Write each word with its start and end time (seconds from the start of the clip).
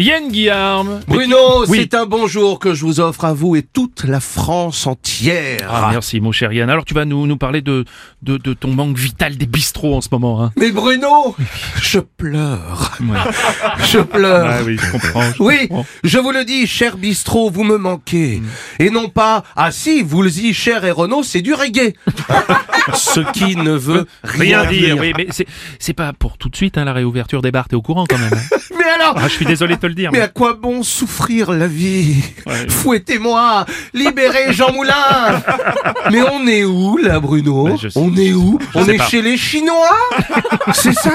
Yann 0.00 0.28
Guillaume. 0.30 1.00
Bruno, 1.06 1.66
Oui. 1.68 1.78
c'est 1.82 1.94
un 1.94 2.06
bonjour 2.06 2.58
que 2.58 2.72
je 2.72 2.86
vous 2.86 3.00
offre 3.00 3.26
à 3.26 3.34
vous 3.34 3.54
et 3.54 3.62
toute 3.62 4.04
la 4.04 4.20
France 4.20 4.86
entière. 4.86 5.68
Ah, 5.70 5.88
merci 5.92 6.20
mon 6.20 6.32
cher 6.32 6.52
Yann. 6.54 6.70
Alors 6.70 6.86
tu 6.86 6.94
vas 6.94 7.04
nous, 7.04 7.26
nous 7.26 7.36
parler 7.36 7.60
de, 7.60 7.84
de, 8.22 8.38
de 8.38 8.54
ton 8.54 8.72
manque 8.72 8.96
vital 8.96 9.36
des 9.36 9.44
bistrots 9.44 9.94
en 9.94 10.00
ce 10.00 10.08
moment. 10.10 10.42
Hein. 10.42 10.52
Mais 10.56 10.70
Bruno, 10.70 11.36
je 11.82 11.98
pleure. 12.00 12.96
Je 13.84 13.98
pleure. 13.98 14.46
Ah 14.50 14.62
oui, 14.64 14.78
je 14.80 14.90
comprends. 14.92 15.22
je 15.36 15.42
Oui, 15.42 15.68
comprends. 15.68 15.86
je 16.04 16.18
vous 16.18 16.30
le 16.30 16.44
dis, 16.44 16.66
cher 16.66 16.96
bistrot, 16.96 17.50
vous 17.50 17.64
me 17.64 17.76
manquez. 17.76 18.40
Et 18.78 18.88
non 18.90 19.08
pas, 19.08 19.42
ah 19.56 19.70
si, 19.70 20.02
vous 20.02 20.22
le 20.22 20.30
dites, 20.30 20.54
cher 20.54 20.84
et 20.84 20.90
Renault, 20.90 21.22
c'est 21.22 21.42
du 21.42 21.52
reggae. 21.54 21.92
Ce 22.94 23.20
qui 23.32 23.56
ne 23.56 23.72
veut 23.72 24.06
rien, 24.24 24.64
dire, 24.66 24.96
oui, 24.98 25.12
mais 25.16 25.26
c'est, 25.30 25.46
c'est 25.78 25.92
pas 25.92 26.12
pour 26.12 26.38
tout 26.38 26.48
de 26.48 26.56
suite 26.56 26.78
hein, 26.78 26.84
la 26.84 26.92
réouverture 26.92 27.42
des 27.42 27.50
bars, 27.50 27.68
t'es 27.68 27.76
au 27.76 27.82
courant 27.82 28.06
quand 28.08 28.18
même. 28.18 28.32
hein. 28.32 28.56
Mais 28.78 28.84
alors, 29.02 29.14
Ah, 29.16 29.28
je 29.28 29.32
suis 29.34 29.44
désolé 29.44 29.76
de 29.76 29.80
te 29.80 29.86
le 29.90 29.94
dire. 29.94 30.10
mais 30.12 30.18
mais- 30.18 30.24
à 30.24 30.28
quoi 30.28 30.54
bon 30.54 30.82
souffrir 30.82 31.52
la 31.52 31.66
vie 31.66 32.16
Ouais. 32.46 32.68
Fouettez-moi, 32.68 33.66
libérez 33.94 34.52
Jean 34.52 34.72
Moulin. 34.72 35.42
Mais 36.10 36.22
on 36.22 36.46
est 36.46 36.64
où 36.64 36.96
là, 36.96 37.20
Bruno 37.20 37.64
Mais 37.68 37.76
je 37.76 37.88
sais- 37.88 37.98
On 38.00 38.14
est 38.16 38.32
où 38.32 38.58
je 38.74 38.78
On 38.78 38.86
est 38.86 38.96
pas. 38.96 39.06
chez 39.08 39.22
les 39.22 39.36
Chinois 39.36 39.96
C'est 40.72 40.94
ça 40.94 41.12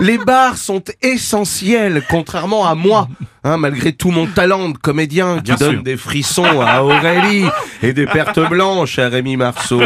Les 0.00 0.18
bars 0.18 0.56
sont 0.58 0.82
essentiels, 1.00 2.02
contrairement 2.10 2.66
à 2.68 2.74
moi. 2.74 3.08
Hein, 3.44 3.56
malgré 3.56 3.92
tout 3.92 4.12
mon 4.12 4.26
talent 4.26 4.68
de 4.68 4.78
comédien 4.78 5.38
qui 5.38 5.42
Bien 5.42 5.56
donne 5.56 5.72
sûr. 5.72 5.82
des 5.82 5.96
frissons 5.96 6.60
à 6.60 6.82
Aurélie 6.84 7.44
et 7.82 7.92
des 7.92 8.06
pertes 8.06 8.38
blanches 8.48 9.00
à 9.00 9.08
Rémi 9.08 9.36
Marceau. 9.36 9.80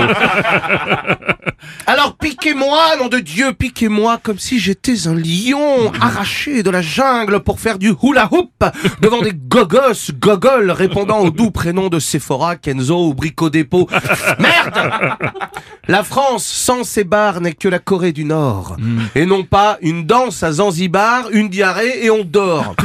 Alors 1.86 2.16
piquez-moi, 2.16 2.96
nom 2.98 3.08
de 3.08 3.18
Dieu, 3.18 3.54
piquez-moi 3.54 4.18
comme 4.22 4.38
si 4.38 4.58
j'étais 4.58 5.08
un 5.08 5.14
lion 5.14 5.90
arraché 6.00 6.62
de 6.62 6.68
la 6.70 6.82
jungle 6.82 7.40
pour 7.40 7.58
faire 7.60 7.78
du 7.78 7.94
hula 8.02 8.28
hoop 8.30 8.50
devant 9.00 9.22
des 9.22 9.32
gogos, 9.32 10.12
gogoles 10.20 10.70
répondant 10.70 11.20
au 11.20 11.30
doux 11.30 11.50
prénom 11.50 11.88
de 11.88 11.98
Sephora, 11.98 12.56
Kenzo 12.56 13.08
ou 13.08 13.14
Brico 13.14 13.48
Dépôt. 13.48 13.88
Merde 14.38 15.16
La 15.88 16.04
France 16.04 16.44
sans 16.44 16.84
ses 16.84 17.04
bars 17.04 17.40
n'est 17.40 17.54
que 17.54 17.68
la 17.68 17.78
Corée 17.78 18.12
du 18.12 18.24
Nord. 18.24 18.76
Et 19.14 19.24
non 19.24 19.44
pas 19.44 19.78
une 19.80 20.04
danse 20.04 20.42
à 20.42 20.52
Zanzibar, 20.52 21.30
une 21.30 21.48
diarrhée 21.48 22.04
et 22.04 22.10
on 22.10 22.22
dort. 22.24 22.74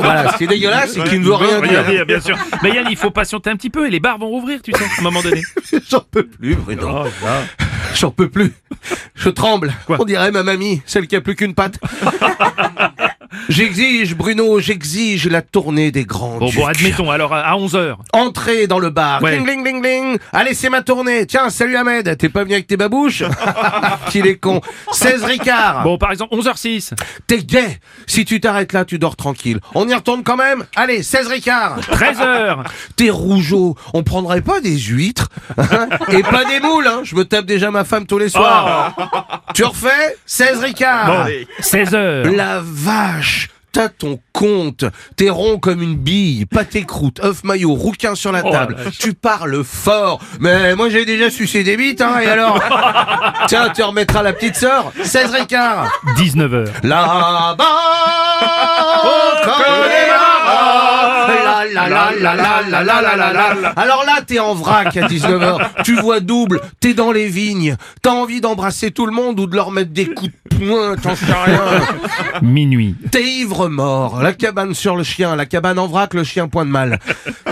voilà, 0.00 0.34
c'est 0.38 0.46
dégueulasse 0.46 0.96
et 0.96 1.04
qui 1.04 1.18
ne 1.18 1.24
veut 1.24 1.34
rien 1.34 1.60
dire. 1.60 2.06
bien 2.06 2.20
sûr. 2.20 2.36
Mais 2.62 2.70
Yann, 2.70 2.86
il 2.90 2.96
faut 2.96 3.10
patienter 3.10 3.50
un 3.50 3.56
petit 3.56 3.70
peu 3.70 3.86
et 3.86 3.90
les 3.90 4.00
bars 4.00 4.18
vont 4.18 4.28
rouvrir, 4.28 4.60
tu 4.62 4.72
sais, 4.72 4.82
à 4.82 5.00
un 5.00 5.02
moment 5.02 5.22
donné. 5.22 5.42
J'en 5.90 6.00
peux 6.00 6.26
plus, 6.26 6.54
Bruno. 6.54 7.04
Oh. 7.04 7.28
J'en 7.94 8.10
peux 8.10 8.28
plus. 8.28 8.52
Je 9.14 9.28
tremble. 9.28 9.72
Quoi 9.86 9.98
On 10.00 10.04
dirait 10.04 10.30
ma 10.30 10.42
mamie, 10.42 10.82
celle 10.86 11.06
qui 11.06 11.16
a 11.16 11.20
plus 11.20 11.34
qu'une 11.34 11.54
patte. 11.54 11.78
J'exige, 13.48 14.16
Bruno, 14.16 14.58
j'exige 14.60 15.28
la 15.28 15.42
tournée 15.42 15.90
des 15.92 16.04
grands 16.04 16.38
Bon, 16.38 16.50
bon, 16.50 16.66
admettons, 16.66 17.10
alors 17.10 17.32
à 17.32 17.54
11h. 17.56 17.94
Entrez 18.12 18.66
dans 18.66 18.78
le 18.78 18.90
bar. 18.90 19.22
Ouais. 19.22 19.36
Ding, 19.36 19.46
ding, 19.46 19.64
ding, 19.64 19.82
ding. 19.82 20.18
Allez, 20.32 20.54
c'est 20.54 20.68
ma 20.68 20.82
tournée. 20.82 21.26
Tiens, 21.26 21.48
salut 21.50 21.76
Ahmed. 21.76 22.16
T'es 22.18 22.28
pas 22.28 22.42
venu 22.42 22.54
avec 22.54 22.66
tes 22.66 22.76
babouches 22.76 23.22
Qu'il 24.10 24.26
est 24.26 24.36
con. 24.36 24.60
16 24.92 25.24
Ricard. 25.24 25.82
Bon, 25.84 25.98
par 25.98 26.10
exemple, 26.10 26.34
11h06. 26.34 26.92
T'es 27.26 27.38
gay. 27.38 27.78
Si 28.06 28.24
tu 28.24 28.40
t'arrêtes 28.40 28.72
là, 28.72 28.84
tu 28.84 28.98
dors 28.98 29.16
tranquille. 29.16 29.60
On 29.74 29.88
y 29.88 29.94
retourne 29.94 30.22
quand 30.22 30.36
même 30.36 30.64
Allez, 30.74 31.02
16 31.02 31.28
Ricard. 31.28 31.80
13h. 31.80 32.64
T'es 32.96 33.10
rougeau. 33.10 33.76
On 33.94 34.02
prendrait 34.02 34.42
pas 34.42 34.60
des 34.60 34.76
huîtres 34.78 35.28
hein 35.56 35.88
Et 36.08 36.22
pas 36.22 36.44
des 36.44 36.60
moules. 36.60 36.86
Hein. 36.86 37.00
Je 37.04 37.14
me 37.14 37.24
tape 37.24 37.46
déjà 37.46 37.70
ma 37.70 37.84
femme 37.84 38.06
tous 38.06 38.18
les 38.18 38.28
soirs. 38.28 38.94
Tu 39.54 39.64
refais? 39.64 40.16
16 40.26 40.60
Ricard. 40.60 41.06
Bon, 41.06 41.26
16h. 41.60 42.34
La 42.34 42.60
vache 42.62 43.48
t'as 43.72 43.88
ton 43.88 44.18
compte. 44.32 44.84
T'es 45.16 45.30
rond 45.30 45.58
comme 45.58 45.82
une 45.82 45.96
bille, 45.96 46.46
pâté 46.46 46.84
croûte, 46.84 47.20
œuf 47.22 47.44
maillot, 47.44 47.74
rouquin 47.74 48.14
sur 48.14 48.32
la 48.32 48.42
table. 48.42 48.76
Tu 48.98 49.14
parles 49.14 49.64
fort. 49.64 50.20
Mais 50.40 50.74
moi 50.74 50.88
j'ai 50.88 51.04
déjà 51.04 51.30
sucé 51.30 51.62
des 51.62 51.76
bites, 51.76 52.00
hein, 52.00 52.20
et 52.20 52.26
alors 52.26 52.60
Tiens, 53.48 53.70
tu 53.70 53.82
remettras 53.82 54.22
la 54.22 54.32
petite 54.32 54.56
sœur. 54.56 54.92
16 55.02 55.30
Ricard. 55.32 55.90
19h. 56.16 56.68
Là-bas 56.82 57.64
alors 63.76 64.04
là, 64.04 64.22
t'es 64.26 64.38
en 64.38 64.54
vrac 64.54 64.96
à 64.96 65.06
19h. 65.06 65.82
Tu 65.84 65.94
vois 65.96 66.20
double, 66.20 66.60
t'es 66.80 66.94
dans 66.94 67.12
les 67.12 67.28
vignes. 67.28 67.76
T'as 68.02 68.10
envie 68.10 68.40
d'embrasser 68.40 68.90
tout 68.90 69.06
le 69.06 69.12
monde 69.12 69.38
ou 69.40 69.46
de 69.46 69.54
leur 69.54 69.70
mettre 69.70 69.90
des 69.92 70.06
coups 70.06 70.30
de 70.30 70.49
t'en 71.02 71.16
sais 71.16 71.26
rien. 71.26 71.80
Minuit. 72.42 72.94
T'es 73.10 73.22
ivre 73.22 73.68
mort, 73.68 74.22
la 74.22 74.32
cabane 74.32 74.74
sur 74.74 74.96
le 74.96 75.02
chien, 75.02 75.36
la 75.36 75.46
cabane 75.46 75.78
en 75.78 75.86
vrac, 75.86 76.14
le 76.14 76.24
chien 76.24 76.48
point 76.48 76.64
de 76.64 76.70
mal. 76.70 76.98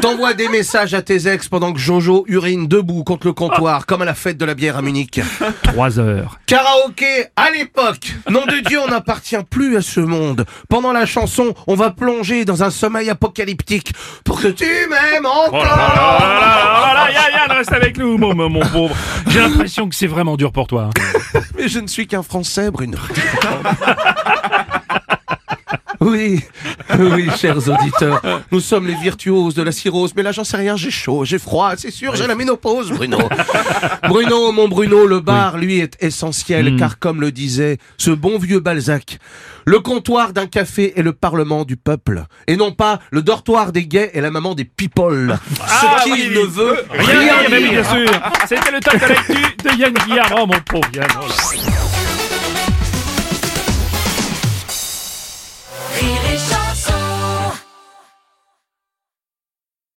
T'envoies 0.00 0.34
des 0.34 0.48
messages 0.48 0.94
à 0.94 1.02
tes 1.02 1.28
ex 1.28 1.48
pendant 1.48 1.72
que 1.72 1.78
Jojo 1.78 2.24
urine 2.28 2.68
debout 2.68 3.04
contre 3.04 3.26
le 3.26 3.32
comptoir, 3.32 3.86
comme 3.86 4.02
à 4.02 4.04
la 4.04 4.14
fête 4.14 4.38
de 4.38 4.44
la 4.44 4.54
bière 4.54 4.76
à 4.76 4.82
Munich. 4.82 5.20
3h. 5.64 6.24
Karaoké 6.46 7.26
à 7.36 7.50
l'époque. 7.50 8.12
Nom 8.30 8.44
de 8.46 8.60
Dieu, 8.68 8.78
on 8.84 8.88
n'appartient 8.88 9.36
plus 9.50 9.76
à 9.76 9.82
ce 9.82 10.00
monde. 10.00 10.44
Pendant 10.68 10.92
la 10.92 11.06
chanson, 11.06 11.54
on 11.66 11.74
va 11.74 11.90
plonger 11.90 12.44
dans 12.44 12.62
un 12.62 12.70
sommeil 12.70 13.10
apocalyptique 13.10 13.92
pour 14.24 14.40
que 14.40 14.48
tu 14.48 14.64
m'aimes 14.64 15.26
encore. 15.26 15.64
Yann, 15.64 15.70
Yann, 15.78 16.47
reste 17.58 17.72
avec 17.72 17.98
nous, 17.98 18.16
mon, 18.16 18.34
mon, 18.34 18.60
pauvre. 18.60 18.96
J'ai 19.28 19.40
l'impression 19.40 19.88
que 19.88 19.94
c'est 19.94 20.06
vraiment 20.06 20.36
dur 20.36 20.52
pour 20.52 20.68
toi. 20.68 20.90
hein. 20.94 21.40
Mais 21.58 21.68
je 21.68 21.80
ne 21.80 21.88
suis 21.88 22.06
qu'un 22.06 22.22
Français, 22.22 22.70
Bruno. 22.70 22.98
Oui, 26.00 26.44
oui, 26.98 27.28
chers 27.36 27.56
auditeurs, 27.68 28.20
nous 28.50 28.60
sommes 28.60 28.86
les 28.86 28.94
virtuoses 28.94 29.54
de 29.54 29.62
la 29.62 29.72
cirrhose, 29.72 30.12
mais 30.16 30.22
là 30.22 30.32
j'en 30.32 30.44
sais 30.44 30.56
rien, 30.56 30.76
j'ai 30.76 30.90
chaud, 30.90 31.24
j'ai 31.24 31.38
froid, 31.38 31.72
c'est 31.76 31.90
sûr, 31.90 32.14
j'ai 32.16 32.26
la 32.26 32.34
ménopause, 32.34 32.90
Bruno. 32.90 33.18
Bruno, 34.08 34.52
mon 34.52 34.68
Bruno, 34.68 35.06
le 35.06 35.20
bar, 35.20 35.58
lui, 35.58 35.78
est 35.80 35.96
essentiel, 36.02 36.76
car 36.76 36.98
comme 36.98 37.20
le 37.20 37.30
disait 37.32 37.78
ce 37.96 38.10
bon 38.10 38.38
vieux 38.38 38.60
Balzac, 38.60 39.18
le 39.66 39.80
comptoir 39.80 40.32
d'un 40.32 40.46
café 40.46 40.98
est 40.98 41.02
le 41.02 41.12
parlement 41.12 41.64
du 41.64 41.76
peuple, 41.76 42.24
et 42.46 42.56
non 42.56 42.72
pas 42.72 43.00
le 43.10 43.22
dortoir 43.22 43.72
des 43.72 43.86
gays 43.86 44.10
et 44.14 44.20
la 44.20 44.30
maman 44.30 44.54
des 44.54 44.64
people. 44.64 45.38
Ce 45.54 45.56
qui 45.56 45.60
Ah, 45.70 46.02
oui, 46.06 46.30
ne 46.34 46.40
veut 46.46 46.76
Rien, 46.90 47.48
dire, 47.48 47.70
bien 47.70 47.84
sûr. 47.84 48.10
C'était 48.48 48.70
le 48.70 48.80
top 48.80 48.94
de 48.94 49.06
l'actu 49.06 49.32
de 49.64 49.78
Yann 49.78 49.92
Guillard. 50.06 50.32
Oh, 50.40 50.46
mon 50.46 50.58
pauvre 50.60 50.88
Yann. 50.94 51.06
Oh 51.20 51.26
là. 51.28 51.87